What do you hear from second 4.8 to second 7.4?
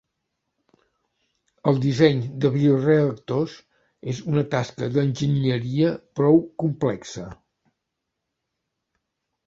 d'enginyeria prou complexa.